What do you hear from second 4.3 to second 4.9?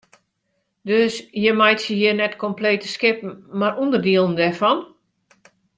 dêrfan?